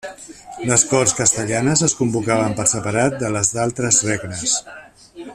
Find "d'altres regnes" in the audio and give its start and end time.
3.59-4.57